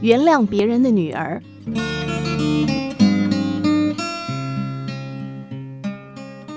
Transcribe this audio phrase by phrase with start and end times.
[0.00, 1.42] 原谅别人的女儿。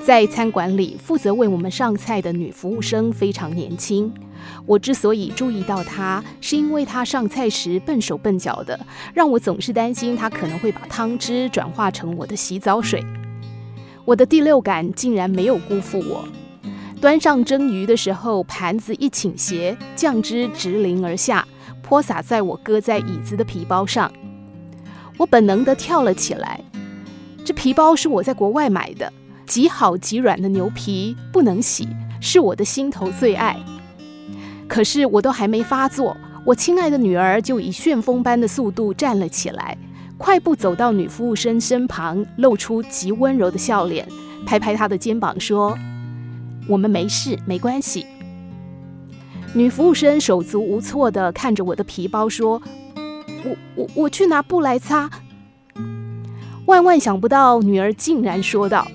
[0.05, 4.13] 在餐馆里，负责为我们上菜的女服务生非常年轻。
[4.65, 8.79] 我之所以注意到她，是因为她上菜时笨手笨脚的，
[9.13, 13.03] 让我总是担心她可能会把汤汁转化成我的洗澡水。
[14.05, 16.25] 我的第六感竟然没有辜负我。
[16.99, 21.45] 端上蒸鱼的时候，盘子一倾斜，酱汁直淋而下，
[21.83, 24.11] 泼洒在我搁在椅子的皮包上。
[25.17, 26.59] 我本能地跳了起来。
[27.45, 29.13] 这皮包是我在国外买的。
[29.45, 31.87] 极好极软的牛皮不能洗，
[32.21, 33.59] 是我的心头最爱。
[34.69, 36.15] 可是我都还没发作，
[36.45, 39.77] 我亲爱的女儿就以旋风般的速度站了起来，
[40.17, 44.07] 快步走到女服务生身旁，露出极温柔的笑脸，
[44.45, 45.77] 拍拍她的肩膀说
[46.67, 48.07] ：“我们没事，没关系。”
[49.55, 52.59] 女服务生手足无措地看着我的皮包说
[53.45, 55.09] ：“我我我去拿布来擦。”
[56.65, 58.87] 万万想不到，女儿竟然说道。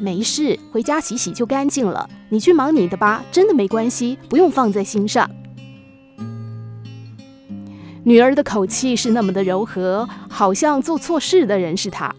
[0.00, 2.10] 没事，回家洗洗就干净了。
[2.30, 5.30] 你去忙你的吧，真的没关系，不用放在心上。
[8.02, 12.14] 女儿的口气是那么的柔和，好像做错事的人是她。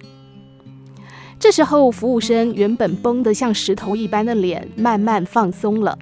[1.37, 5.99] 这时候，服务生原本绷得像石头一般的脸慢慢放松了，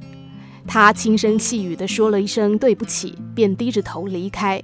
[0.68, 4.62] 他轻声细语地说了一声对不起，便低着头离开。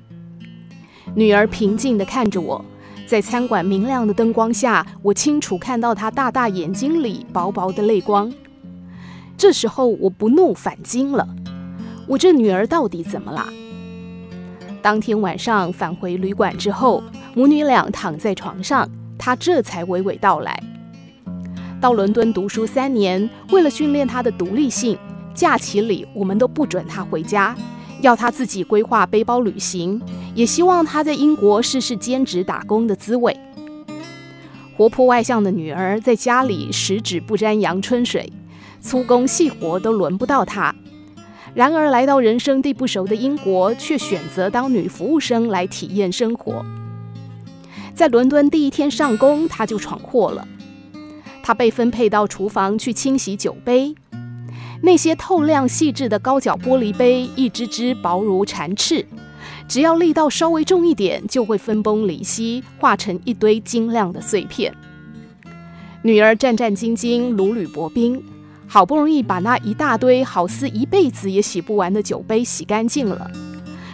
[1.15, 2.63] 女儿平静地看着我。
[3.07, 8.31] 在餐馆明亮的灯光下，我清楚看到她大大眼睛里薄薄的泪光。
[9.35, 11.27] 这时候我不怒反惊了，
[12.07, 13.49] 我这女儿到底怎么了？
[14.81, 17.03] 当天晚上返回旅馆之后，
[17.35, 20.57] 母女俩躺在床上，她这才娓娓道来：
[21.81, 24.97] 到伦敦读书三年，为了训练她的独立性，
[25.33, 27.55] 假期里我们都不准她回家。
[28.01, 30.01] 要他自己规划背包旅行，
[30.33, 33.39] 也希望他在英国试试兼职打工的滋味。
[34.75, 38.33] 活泼外向的女儿在家里十指不沾阳春水，
[38.79, 40.73] 粗工细活都轮不到她。
[41.53, 46.65] 然而来到人生地不熟的英国，却选择当女服务生来体验生活。
[47.93, 50.47] 在伦敦第一天上工，她就闯祸了。
[51.43, 53.93] 她被分配到厨房去清洗酒杯。
[54.81, 59.05] 那些透亮细致的高脚玻璃杯，一只只薄如蝉翅，
[59.67, 64.73] 只要力道稍微重一点，就会分崩离析，化成一堆晶亮的碎片。
[66.03, 68.23] 女儿战战兢兢，如履薄冰，
[68.67, 73.29] 好不容易把那一大堆好似一辈子也洗不完的酒杯洗干净了，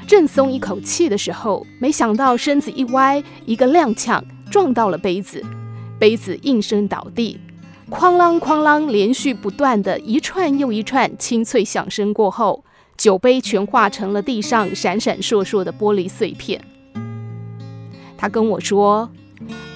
[0.07, 5.44] 正松一口气的时候，没想到身子一歪，一个踉跄，撞到了杯子，
[6.00, 7.38] 杯子应声倒地。
[7.89, 12.65] 哐啷哐啷，连续不断的一串又一串清脆响声过后，
[12.97, 16.61] 酒杯全化成了地上闪闪烁烁的玻璃碎片。
[18.17, 19.09] 他跟我说：“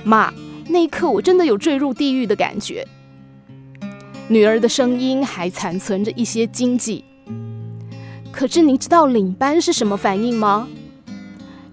[0.04, 0.34] 妈，
[0.68, 2.86] 那一刻我真的有坠入地狱的感觉。”
[4.28, 7.04] 女儿的声音还残存着一些惊悸。
[8.30, 10.68] 可是你知道领班是什么反应吗？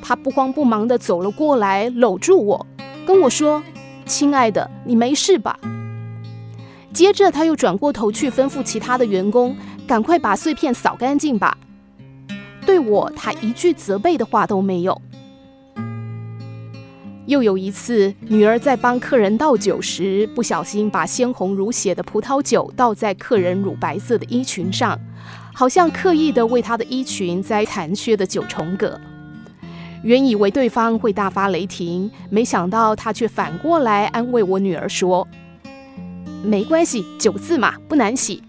[0.00, 2.66] 他不慌不忙地走了过来，搂住我，
[3.04, 3.60] 跟我说
[4.06, 5.58] ：“亲爱的，你没事吧？”
[6.92, 9.56] 接着，他又转过头去吩咐其他的员工
[9.86, 11.56] ：“赶快把碎片扫干净吧。”
[12.66, 15.00] 对我，他一句责备的话都没有。
[17.26, 24.98] 又有一次，女儿在帮客人倒酒时，不小心把鲜红如血的葡萄酒倒在客人乳白色的衣裙上，
[25.54, 28.98] 好像刻意的为她的衣裙摘残缺的九重葛。
[30.02, 35.28] 原以为对方会大发雷霆，没想到他却反过来安慰我女儿说。
[36.42, 38.42] 没关系，酒渍嘛，不难洗。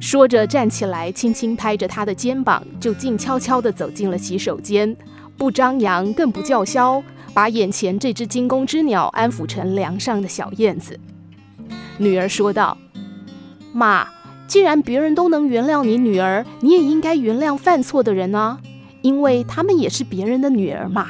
[0.00, 4.96] 说着，站起来，轻轻拍着她的肩膀，就静悄悄地走进了洗手间，
[5.36, 7.02] 不张扬，更不叫嚣，
[7.32, 10.98] 把眼前这只惊弓之鸟安抚成梁上的小燕子。
[11.98, 12.76] 女儿说道
[13.72, 14.06] ：“妈，
[14.46, 18.58] 既然别人都能原谅你女儿，你也应该原谅犯错的人啊，
[19.02, 21.08] 因为他们也是别人的女儿嘛。”